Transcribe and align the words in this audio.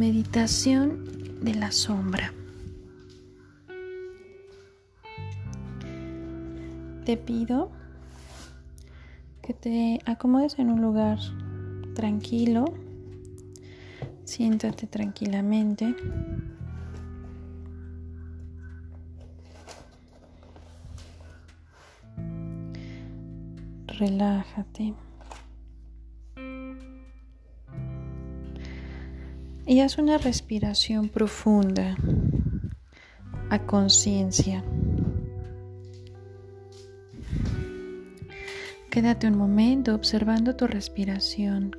Meditación 0.00 1.04
de 1.42 1.54
la 1.54 1.70
sombra. 1.72 2.32
Te 7.04 7.18
pido 7.18 7.70
que 9.42 9.52
te 9.52 9.98
acomodes 10.06 10.58
en 10.58 10.70
un 10.70 10.80
lugar 10.80 11.18
tranquilo. 11.94 12.64
Siéntate 14.24 14.86
tranquilamente. 14.86 15.94
Relájate. 23.86 24.94
Y 29.70 29.78
haz 29.82 29.98
una 29.98 30.18
respiración 30.18 31.08
profunda 31.08 31.96
a 33.50 33.66
conciencia. 33.66 34.64
Quédate 38.90 39.28
un 39.28 39.38
momento 39.38 39.94
observando 39.94 40.56
tu 40.56 40.66
respiración, 40.66 41.76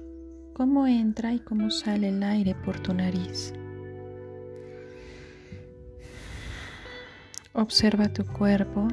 cómo 0.53 0.87
entra 0.87 1.33
y 1.33 1.39
cómo 1.39 1.69
sale 1.69 2.07
el 2.07 2.23
aire 2.23 2.55
por 2.55 2.79
tu 2.79 2.93
nariz. 2.93 3.53
Observa 7.51 8.07
tu 8.07 8.23
cuerpo 8.23 8.87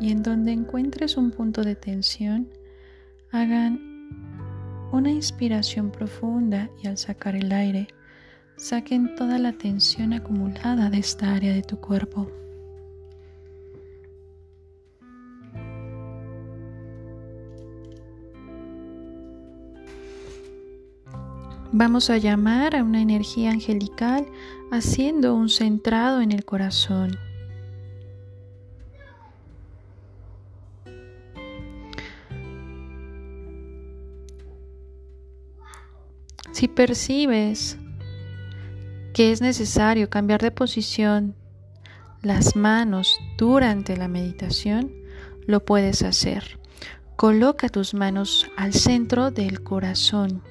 y 0.00 0.10
en 0.10 0.24
donde 0.24 0.50
encuentres 0.50 1.16
un 1.16 1.30
punto 1.30 1.62
de 1.62 1.76
tensión, 1.76 2.48
hagan 3.30 3.78
una 4.90 5.12
inspiración 5.12 5.92
profunda 5.92 6.70
y 6.82 6.88
al 6.88 6.98
sacar 6.98 7.36
el 7.36 7.52
aire, 7.52 7.86
Saquen 8.56 9.14
toda 9.16 9.38
la 9.38 9.52
tensión 9.52 10.12
acumulada 10.12 10.88
de 10.90 10.98
esta 10.98 11.34
área 11.34 11.52
de 11.52 11.62
tu 11.62 11.78
cuerpo. 11.78 12.30
Vamos 21.74 22.10
a 22.10 22.18
llamar 22.18 22.76
a 22.76 22.84
una 22.84 23.00
energía 23.00 23.50
angelical 23.50 24.26
haciendo 24.70 25.34
un 25.34 25.48
centrado 25.48 26.20
en 26.20 26.30
el 26.30 26.44
corazón. 26.44 27.18
Si 36.52 36.68
percibes 36.68 37.78
que 39.12 39.32
es 39.32 39.40
necesario 39.40 40.08
cambiar 40.08 40.40
de 40.40 40.50
posición 40.50 41.34
las 42.22 42.54
manos 42.54 43.18
durante 43.36 43.96
la 43.96 44.08
meditación, 44.08 44.92
lo 45.46 45.64
puedes 45.64 46.02
hacer. 46.02 46.58
Coloca 47.16 47.68
tus 47.68 47.94
manos 47.94 48.46
al 48.56 48.72
centro 48.72 49.30
del 49.30 49.62
corazón, 49.62 50.42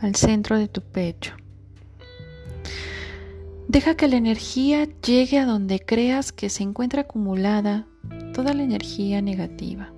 al 0.00 0.14
centro 0.14 0.58
de 0.58 0.68
tu 0.68 0.80
pecho. 0.80 1.34
Deja 3.68 3.96
que 3.96 4.06
la 4.06 4.16
energía 4.16 4.88
llegue 5.04 5.38
a 5.38 5.46
donde 5.46 5.80
creas 5.80 6.30
que 6.32 6.48
se 6.50 6.62
encuentra 6.62 7.02
acumulada 7.02 7.86
toda 8.32 8.54
la 8.54 8.62
energía 8.62 9.20
negativa 9.20 9.92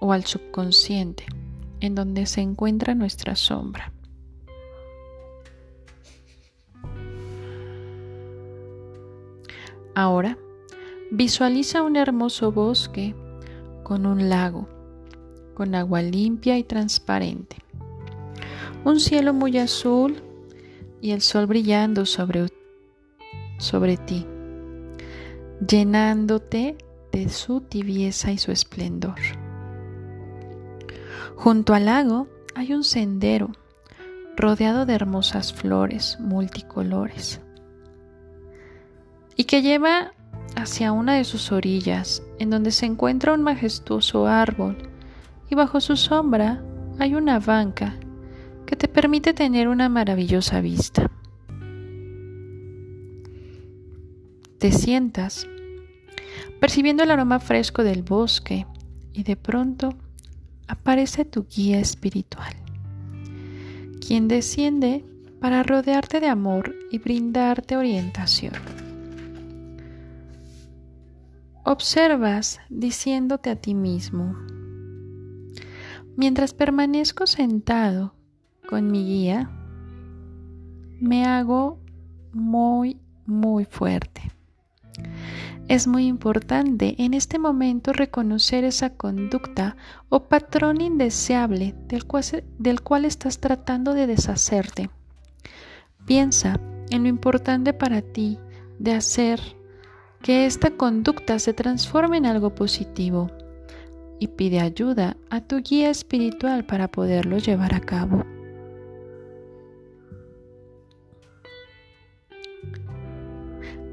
o 0.00 0.12
al 0.12 0.24
subconsciente, 0.24 1.24
en 1.80 1.94
donde 1.94 2.26
se 2.26 2.40
encuentra 2.40 2.94
nuestra 2.94 3.36
sombra. 3.36 3.92
Ahora, 10.00 10.38
visualiza 11.10 11.82
un 11.82 11.94
hermoso 11.94 12.52
bosque 12.52 13.14
con 13.82 14.06
un 14.06 14.30
lago, 14.30 14.66
con 15.52 15.74
agua 15.74 16.00
limpia 16.00 16.56
y 16.56 16.64
transparente, 16.64 17.58
un 18.82 18.98
cielo 18.98 19.34
muy 19.34 19.58
azul 19.58 20.22
y 21.02 21.10
el 21.10 21.20
sol 21.20 21.44
brillando 21.44 22.06
sobre, 22.06 22.46
sobre 23.58 23.98
ti, 23.98 24.26
llenándote 25.68 26.78
de 27.12 27.28
su 27.28 27.60
tibieza 27.60 28.32
y 28.32 28.38
su 28.38 28.52
esplendor. 28.52 29.18
Junto 31.36 31.74
al 31.74 31.84
lago 31.84 32.26
hay 32.54 32.72
un 32.72 32.84
sendero 32.84 33.50
rodeado 34.34 34.86
de 34.86 34.94
hermosas 34.94 35.52
flores 35.52 36.16
multicolores 36.20 37.42
y 39.40 39.44
que 39.44 39.62
lleva 39.62 40.12
hacia 40.54 40.92
una 40.92 41.14
de 41.14 41.24
sus 41.24 41.50
orillas, 41.50 42.22
en 42.38 42.50
donde 42.50 42.70
se 42.70 42.84
encuentra 42.84 43.32
un 43.32 43.40
majestuoso 43.40 44.26
árbol, 44.26 44.76
y 45.48 45.54
bajo 45.54 45.80
su 45.80 45.96
sombra 45.96 46.62
hay 46.98 47.14
una 47.14 47.38
banca 47.38 47.94
que 48.66 48.76
te 48.76 48.86
permite 48.86 49.32
tener 49.32 49.68
una 49.68 49.88
maravillosa 49.88 50.60
vista. 50.60 51.10
Te 54.58 54.72
sientas, 54.72 55.48
percibiendo 56.60 57.04
el 57.04 57.10
aroma 57.10 57.40
fresco 57.40 57.82
del 57.82 58.02
bosque, 58.02 58.66
y 59.14 59.22
de 59.22 59.36
pronto 59.36 59.94
aparece 60.68 61.24
tu 61.24 61.46
guía 61.46 61.80
espiritual, 61.80 62.52
quien 64.06 64.28
desciende 64.28 65.02
para 65.40 65.62
rodearte 65.62 66.20
de 66.20 66.28
amor 66.28 66.74
y 66.90 66.98
brindarte 66.98 67.78
orientación. 67.78 68.79
Observas 71.70 72.58
diciéndote 72.68 73.48
a 73.48 73.54
ti 73.54 73.74
mismo, 73.74 74.34
mientras 76.16 76.52
permanezco 76.52 77.28
sentado 77.28 78.12
con 78.68 78.90
mi 78.90 79.04
guía, 79.04 79.48
me 80.98 81.26
hago 81.26 81.78
muy, 82.32 82.98
muy 83.24 83.66
fuerte. 83.66 84.32
Es 85.68 85.86
muy 85.86 86.08
importante 86.08 86.96
en 86.98 87.14
este 87.14 87.38
momento 87.38 87.92
reconocer 87.92 88.64
esa 88.64 88.96
conducta 88.96 89.76
o 90.08 90.24
patrón 90.24 90.80
indeseable 90.80 91.76
del 91.86 92.04
cual, 92.04 92.24
del 92.58 92.80
cual 92.80 93.04
estás 93.04 93.38
tratando 93.38 93.94
de 93.94 94.08
deshacerte. 94.08 94.90
Piensa 96.04 96.58
en 96.90 97.04
lo 97.04 97.08
importante 97.08 97.72
para 97.72 98.02
ti 98.02 98.40
de 98.80 98.94
hacer 98.94 99.59
que 100.22 100.46
esta 100.46 100.70
conducta 100.70 101.38
se 101.38 101.54
transforme 101.54 102.18
en 102.18 102.26
algo 102.26 102.54
positivo 102.54 103.30
y 104.18 104.28
pide 104.28 104.60
ayuda 104.60 105.16
a 105.30 105.40
tu 105.40 105.58
guía 105.62 105.90
espiritual 105.90 106.64
para 106.64 106.88
poderlo 106.88 107.38
llevar 107.38 107.74
a 107.74 107.80
cabo. 107.80 108.24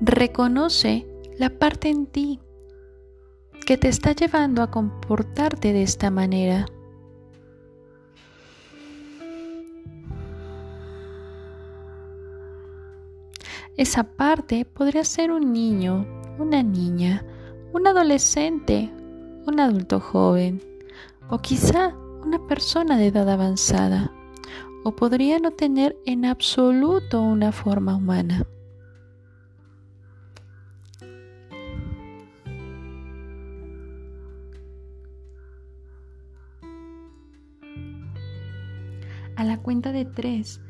Reconoce 0.01 1.07
la 1.37 1.49
parte 1.49 1.89
en 1.89 2.05
ti 2.05 2.39
que 3.65 3.77
te 3.77 3.87
está 3.87 4.11
llevando 4.11 4.61
a 4.61 4.71
comportarte 4.71 5.73
de 5.73 5.83
esta 5.83 6.09
manera. 6.11 6.65
Esa 13.75 14.03
parte 14.03 14.65
podría 14.65 15.03
ser 15.03 15.31
un 15.31 15.53
niño, 15.53 16.16
una 16.39 16.63
niña, 16.63 17.25
un 17.73 17.87
adolescente, 17.87 18.91
un 19.45 19.59
adulto 19.59 19.99
joven 19.99 20.61
o 21.29 21.39
quizá 21.39 21.95
una 22.23 22.45
persona 22.47 22.97
de 22.97 23.07
edad 23.07 23.29
avanzada 23.29 24.11
o 24.83 24.95
podría 24.95 25.39
no 25.39 25.51
tener 25.51 25.97
en 26.05 26.25
absoluto 26.25 27.21
una 27.21 27.51
forma 27.51 27.95
humana. 27.95 28.45
A 39.35 39.43
la 39.43 39.59
cuenta 39.59 39.91
de 39.91 40.05
tres, 40.05 40.61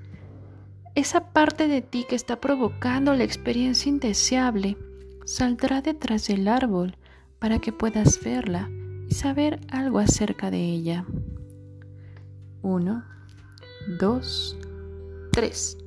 esa 0.93 1.31
parte 1.31 1.67
de 1.67 1.81
ti 1.81 2.05
que 2.09 2.15
está 2.15 2.41
provocando 2.41 3.13
la 3.13 3.23
experiencia 3.23 3.89
indeseable 3.89 4.77
saldrá 5.27 5.81
detrás 5.81 6.25
del 6.27 6.47
árbol 6.47 6.95
para 7.37 7.59
que 7.59 7.73
puedas 7.73 8.23
verla 8.23 8.69
y 9.09 9.13
saber 9.13 9.59
algo 9.69 9.99
acerca 9.99 10.49
de 10.49 10.63
ella. 10.63 11.05
Uno, 12.61 13.03
dos, 13.99 14.57
tres. 15.33 15.77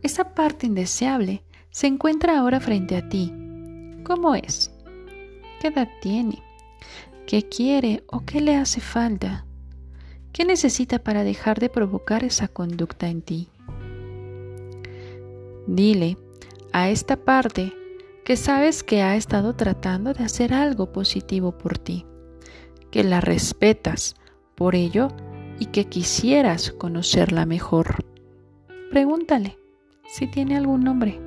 Esa 0.00 0.32
parte 0.32 0.66
indeseable 0.66 1.42
se 1.70 1.88
encuentra 1.88 2.38
ahora 2.38 2.60
frente 2.60 2.96
a 2.96 3.08
ti. 3.08 3.32
¿Cómo 4.04 4.36
es? 4.36 4.70
¿Qué 5.60 5.68
edad 5.68 5.88
tiene? 6.00 6.40
¿Qué 7.26 7.48
quiere 7.48 8.04
o 8.06 8.24
qué 8.24 8.40
le 8.40 8.54
hace 8.54 8.80
falta? 8.80 9.44
¿Qué 10.32 10.44
necesita 10.44 11.00
para 11.00 11.24
dejar 11.24 11.58
de 11.58 11.68
provocar 11.68 12.22
esa 12.22 12.46
conducta 12.46 13.08
en 13.08 13.22
ti? 13.22 13.48
Dile 15.66 16.16
a 16.72 16.90
esta 16.90 17.16
parte 17.16 17.72
que 18.24 18.36
sabes 18.36 18.82
que 18.82 19.02
ha 19.02 19.16
estado 19.16 19.54
tratando 19.54 20.14
de 20.14 20.24
hacer 20.24 20.54
algo 20.54 20.92
positivo 20.92 21.52
por 21.52 21.76
ti, 21.76 22.06
que 22.90 23.04
la 23.04 23.20
respetas 23.20 24.14
por 24.54 24.74
ello 24.74 25.08
y 25.58 25.66
que 25.66 25.84
quisieras 25.84 26.72
conocerla 26.72 27.44
mejor. 27.44 28.02
Pregúntale 28.90 29.58
si 30.06 30.26
tiene 30.26 30.56
algún 30.56 30.84
nombre. 30.84 31.20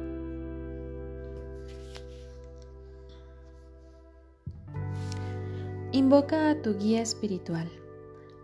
Invoca 5.91 6.49
a 6.49 6.61
tu 6.61 6.77
guía 6.77 7.01
espiritual 7.01 7.69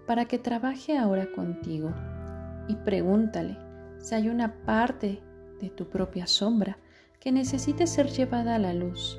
para 0.06 0.26
que 0.26 0.38
trabaje 0.38 0.98
ahora 0.98 1.32
contigo 1.32 1.92
y 2.68 2.76
pregúntale 2.76 3.58
si 4.00 4.14
hay 4.14 4.30
una 4.30 4.64
parte 4.64 5.24
de 5.60 5.70
tu 5.70 5.90
propia 5.90 6.28
sombra 6.28 6.78
que 7.24 7.32
necesite 7.32 7.88
ser 7.88 8.10
llevada 8.10 8.56
a 8.56 8.60
la 8.60 8.74
luz 8.74 9.18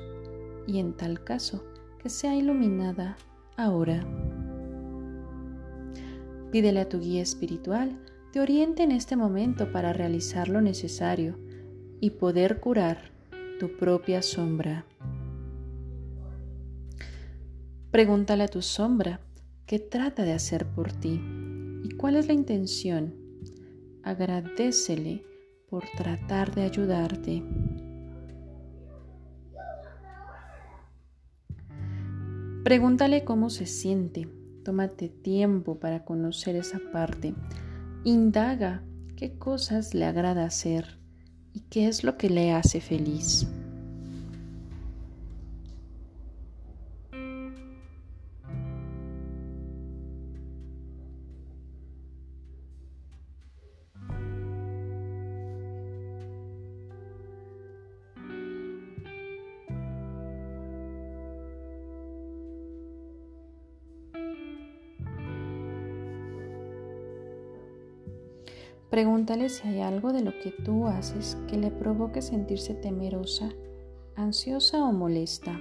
y 0.67 0.77
en 0.77 0.93
tal 0.93 1.23
caso 1.23 1.65
que 1.97 2.09
sea 2.09 2.35
iluminada 2.35 3.17
ahora. 3.57 4.05
Pídele 6.51 6.81
a 6.81 6.87
tu 6.87 6.99
guía 6.99 7.23
espiritual 7.23 7.99
te 8.31 8.41
oriente 8.41 8.83
en 8.83 8.91
este 8.91 9.15
momento 9.15 9.71
para 9.71 9.93
realizar 9.93 10.49
lo 10.49 10.59
necesario 10.59 11.39
y 11.99 12.09
poder 12.09 12.59
curar 12.59 13.11
tu 13.61 13.77
propia 13.77 14.21
sombra. 14.21 14.85
Pregúntale 17.91 18.43
a 18.43 18.49
tu 18.49 18.61
sombra 18.61 19.21
qué 19.65 19.79
trata 19.79 20.23
de 20.23 20.33
hacer 20.33 20.67
por 20.67 20.91
ti 20.91 21.21
y 21.81 21.91
cuál 21.95 22.17
es 22.17 22.27
la 22.27 22.33
intención. 22.33 23.15
Agradecele 24.03 25.23
por 25.69 25.85
tratar 25.97 26.53
de 26.53 26.63
ayudarte. 26.63 27.41
Pregúntale 32.65 33.23
cómo 33.23 33.51
se 33.51 33.67
siente. 33.67 34.27
Tómate 34.63 35.07
tiempo 35.07 35.79
para 35.79 36.03
conocer 36.03 36.55
esa 36.55 36.79
parte. 36.91 37.35
Indaga 38.03 38.83
qué 39.15 39.37
cosas 39.37 39.93
le 39.93 40.03
agrada 40.05 40.45
hacer 40.45 40.97
y 41.53 41.59
qué 41.69 41.87
es 41.87 42.03
lo 42.03 42.17
que 42.17 42.27
le 42.27 42.53
hace 42.53 42.81
feliz. 42.81 43.47
Pregúntale 68.95 69.49
si 69.49 69.67
hay 69.67 69.81
algo 69.81 70.13
de 70.13 70.21
lo 70.21 70.31
que 70.39 70.51
tú 70.51 70.87
haces 70.87 71.37
que 71.49 71.57
le 71.57 71.69
provoque 71.69 72.21
sentirse 72.21 72.73
temerosa, 72.73 73.49
ansiosa 74.15 74.85
o 74.85 74.93
molesta. 74.93 75.51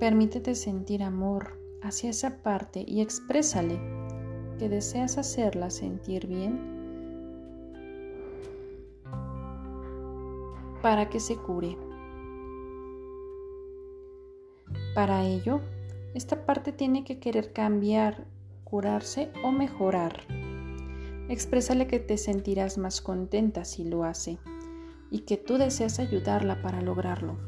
Permítete 0.00 0.56
sentir 0.56 1.04
amor 1.04 1.56
hacia 1.84 2.10
esa 2.10 2.42
parte 2.42 2.84
y 2.84 3.00
exprésale 3.00 3.78
que 4.58 4.68
deseas 4.68 5.18
hacerla 5.18 5.70
sentir 5.70 6.26
bien 6.26 6.58
para 10.82 11.08
que 11.08 11.20
se 11.20 11.36
cure. 11.36 11.89
Para 15.00 15.24
ello, 15.24 15.62
esta 16.12 16.44
parte 16.44 16.72
tiene 16.72 17.04
que 17.04 17.18
querer 17.18 17.54
cambiar, 17.54 18.26
curarse 18.64 19.32
o 19.42 19.50
mejorar. 19.50 20.26
Exprésale 21.30 21.86
que 21.86 22.00
te 22.00 22.18
sentirás 22.18 22.76
más 22.76 23.00
contenta 23.00 23.64
si 23.64 23.82
lo 23.84 24.04
hace 24.04 24.36
y 25.10 25.20
que 25.20 25.38
tú 25.38 25.56
deseas 25.56 26.00
ayudarla 26.00 26.60
para 26.60 26.82
lograrlo. 26.82 27.38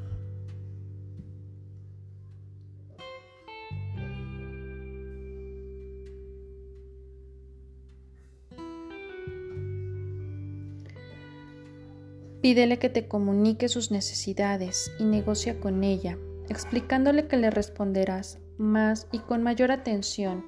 Pídele 12.41 12.79
que 12.79 12.89
te 12.89 13.09
comunique 13.09 13.69
sus 13.69 13.91
necesidades 13.91 14.91
y 14.99 15.05
negocia 15.05 15.61
con 15.61 15.85
ella 15.85 16.17
explicándole 16.49 17.27
que 17.29 17.37
le 17.37 17.51
responderás 17.51 18.39
más 18.59 19.09
y 19.13 19.19
con 19.19 19.43
mayor 19.43 19.71
atención 19.71 20.47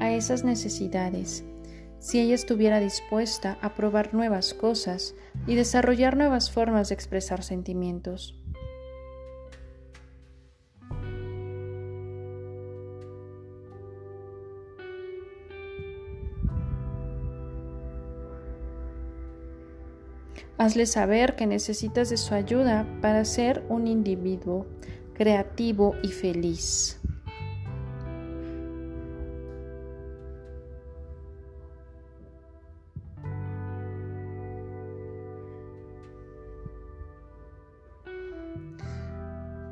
a 0.00 0.10
esas 0.10 0.44
necesidades 0.44 1.44
si 1.98 2.20
ella 2.20 2.34
estuviera 2.34 2.78
dispuesta 2.78 3.58
a 3.62 3.74
probar 3.74 4.14
nuevas 4.14 4.54
cosas 4.54 5.14
y 5.46 5.54
desarrollar 5.54 6.16
nuevas 6.16 6.50
formas 6.50 6.88
de 6.90 6.94
expresar 6.94 7.42
sentimientos. 7.42 8.40
Hazle 20.58 20.86
saber 20.86 21.36
que 21.36 21.46
necesitas 21.46 22.08
de 22.08 22.16
su 22.16 22.34
ayuda 22.34 22.86
para 23.02 23.24
ser 23.26 23.64
un 23.68 23.86
individuo 23.86 24.66
creativo 25.16 25.94
y 26.02 26.08
feliz. 26.08 27.00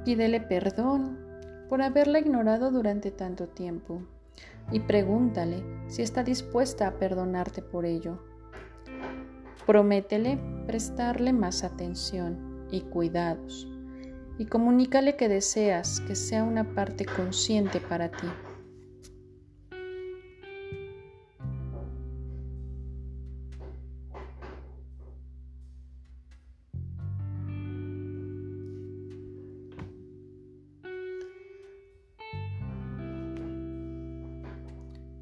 Pídele 0.07 0.41
perdón 0.41 1.19
por 1.69 1.83
haberla 1.83 2.21
ignorado 2.21 2.71
durante 2.71 3.11
tanto 3.11 3.47
tiempo 3.47 4.01
y 4.73 4.81
pregúntale 4.81 5.63
si 5.89 6.01
está 6.01 6.23
dispuesta 6.23 6.89
a 6.89 6.95
perdonarte 6.95 7.61
por 7.61 7.85
ello. 7.85 8.19
Prométele 9.67 10.39
prestarle 10.67 11.35
más 11.35 11.65
atención 11.65 12.67
y 12.71 12.81
cuidados 12.83 13.74
y 14.39 14.47
comunícale 14.47 15.17
que 15.17 15.29
deseas 15.29 16.01
que 16.01 16.17
sea 16.17 16.43
una 16.43 16.75
parte 16.75 17.05
consciente 17.05 17.81
para 17.81 18.11
ti. 18.11 18.27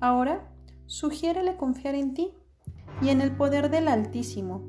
Ahora, 0.01 0.53
sugiérele 0.87 1.57
confiar 1.57 1.95
en 1.95 2.13
ti 2.13 2.33
y 3.01 3.11
en 3.11 3.21
el 3.21 3.31
poder 3.31 3.71
del 3.71 3.87
Altísimo, 3.87 4.65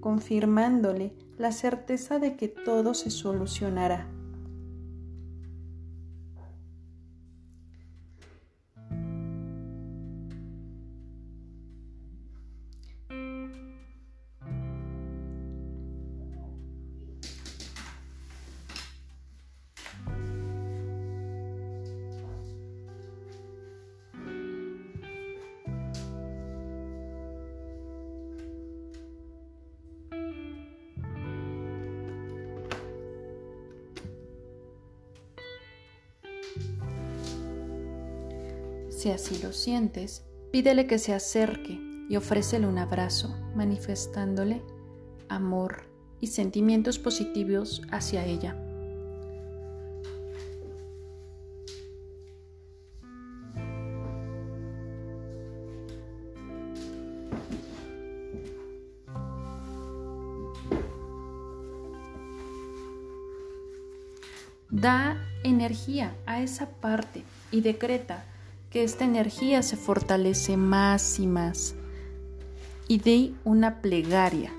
confirmándole 0.00 1.14
la 1.42 1.50
certeza 1.50 2.20
de 2.20 2.36
que 2.36 2.46
todo 2.46 2.94
se 2.94 3.10
solucionará. 3.10 4.06
Si 39.02 39.10
así 39.10 39.42
lo 39.42 39.52
sientes, 39.52 40.22
pídele 40.52 40.86
que 40.86 40.96
se 40.96 41.12
acerque 41.12 41.76
y 42.08 42.14
ofrécele 42.14 42.68
un 42.68 42.78
abrazo, 42.78 43.36
manifestándole 43.56 44.62
amor 45.28 45.88
y 46.20 46.28
sentimientos 46.28 47.00
positivos 47.00 47.82
hacia 47.90 48.24
ella. 48.24 48.56
Da 64.70 65.20
energía 65.42 66.14
a 66.24 66.40
esa 66.40 66.70
parte 66.80 67.24
y 67.50 67.62
decreta 67.62 68.26
que 68.72 68.84
esta 68.84 69.04
energía 69.04 69.62
se 69.62 69.76
fortalece 69.76 70.56
más 70.56 71.18
y 71.18 71.26
más. 71.26 71.74
Y 72.88 72.98
di 72.98 73.36
una 73.44 73.82
plegaria 73.82 74.50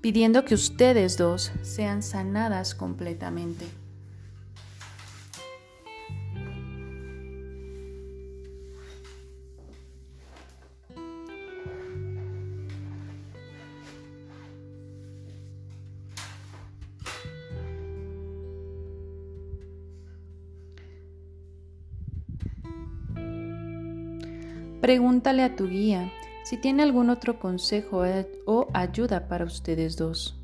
pidiendo 0.00 0.46
que 0.46 0.54
ustedes 0.54 1.18
dos 1.18 1.52
sean 1.62 2.02
sanadas 2.02 2.74
completamente. 2.74 3.66
Pregúntale 24.80 25.42
a 25.42 25.56
tu 25.56 25.68
guía 25.68 26.10
si 26.42 26.56
tiene 26.56 26.82
algún 26.82 27.10
otro 27.10 27.38
consejo 27.38 28.02
o 28.46 28.68
ayuda 28.72 29.28
para 29.28 29.44
ustedes 29.44 29.96
dos. 29.96 30.39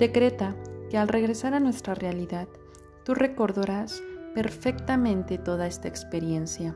Decreta 0.00 0.56
que 0.88 0.96
al 0.96 1.08
regresar 1.08 1.52
a 1.52 1.60
nuestra 1.60 1.94
realidad, 1.94 2.48
tú 3.04 3.12
recordarás 3.12 4.02
perfectamente 4.34 5.36
toda 5.36 5.66
esta 5.66 5.88
experiencia 5.88 6.74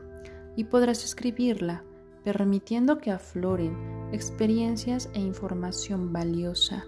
y 0.55 0.65
podrás 0.65 1.03
escribirla, 1.03 1.83
permitiendo 2.23 2.99
que 2.99 3.09
afloren 3.09 3.75
experiencias 4.11 5.09
e 5.15 5.21
información 5.21 6.13
valiosa 6.13 6.85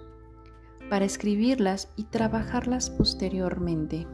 para 0.92 1.06
escribirlas 1.06 1.90
y 1.96 2.04
trabajarlas 2.04 2.92
posteriormente. 2.92 4.06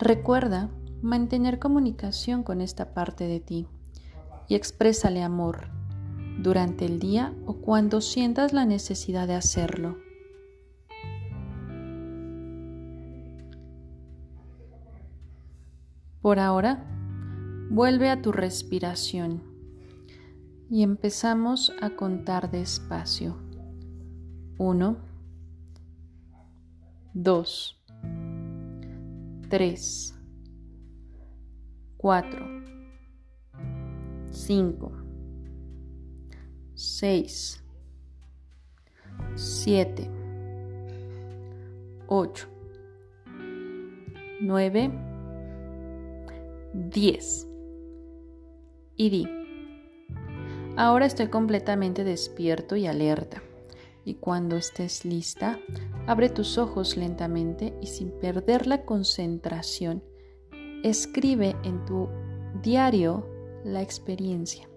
Recuerda 0.00 0.68
mantener 1.04 1.58
comunicación 1.58 2.42
con 2.42 2.62
esta 2.62 2.94
parte 2.94 3.26
de 3.26 3.38
ti 3.38 3.68
y 4.48 4.54
exprésale 4.54 5.22
amor 5.22 5.68
durante 6.38 6.86
el 6.86 6.98
día 6.98 7.34
o 7.44 7.56
cuando 7.58 8.00
sientas 8.00 8.54
la 8.54 8.64
necesidad 8.64 9.28
de 9.28 9.34
hacerlo. 9.34 9.98
Por 16.22 16.38
ahora, 16.38 16.86
vuelve 17.70 18.08
a 18.08 18.22
tu 18.22 18.32
respiración 18.32 19.42
y 20.70 20.82
empezamos 20.82 21.70
a 21.82 21.90
contar 21.90 22.50
despacio. 22.50 23.36
Uno, 24.56 24.96
dos, 27.12 27.78
tres. 29.50 30.13
4, 32.04 32.38
5, 34.30 34.92
6, 36.74 37.64
7, 39.34 40.10
8, 42.06 42.48
9, 44.42 44.90
10. 46.74 47.48
Y 48.96 49.08
di, 49.08 49.26
ahora 50.76 51.06
estoy 51.06 51.28
completamente 51.28 52.04
despierto 52.04 52.76
y 52.76 52.86
alerta. 52.86 53.42
Y 54.04 54.16
cuando 54.16 54.56
estés 54.56 55.06
lista, 55.06 55.58
abre 56.06 56.28
tus 56.28 56.58
ojos 56.58 56.98
lentamente 56.98 57.72
y 57.80 57.86
sin 57.86 58.10
perder 58.10 58.66
la 58.66 58.84
concentración, 58.84 60.02
escribe 60.84 61.56
en 61.64 61.84
tu 61.86 62.08
diario 62.62 63.26
la 63.64 63.82
experiencia. 63.82 64.68